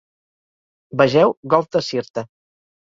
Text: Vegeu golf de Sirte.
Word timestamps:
Vegeu 1.03 1.37
golf 1.57 1.71
de 1.79 1.87
Sirte. 1.93 2.27